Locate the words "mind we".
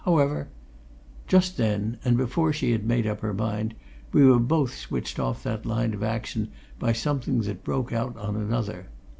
3.35-4.25